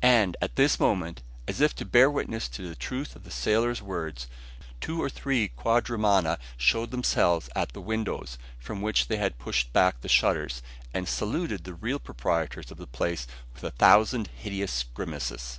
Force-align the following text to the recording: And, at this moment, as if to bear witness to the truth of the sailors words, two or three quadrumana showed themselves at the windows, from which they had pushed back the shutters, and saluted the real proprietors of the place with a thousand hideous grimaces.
And, 0.00 0.36
at 0.40 0.54
this 0.54 0.78
moment, 0.78 1.22
as 1.48 1.60
if 1.60 1.74
to 1.74 1.84
bear 1.84 2.08
witness 2.08 2.46
to 2.50 2.68
the 2.68 2.76
truth 2.76 3.16
of 3.16 3.24
the 3.24 3.32
sailors 3.32 3.82
words, 3.82 4.28
two 4.80 5.02
or 5.02 5.10
three 5.10 5.48
quadrumana 5.58 6.38
showed 6.56 6.92
themselves 6.92 7.50
at 7.56 7.72
the 7.72 7.80
windows, 7.80 8.38
from 8.60 8.80
which 8.80 9.08
they 9.08 9.16
had 9.16 9.40
pushed 9.40 9.72
back 9.72 10.02
the 10.02 10.08
shutters, 10.08 10.62
and 10.94 11.08
saluted 11.08 11.64
the 11.64 11.74
real 11.74 11.98
proprietors 11.98 12.70
of 12.70 12.78
the 12.78 12.86
place 12.86 13.26
with 13.54 13.64
a 13.64 13.72
thousand 13.72 14.28
hideous 14.38 14.84
grimaces. 14.94 15.58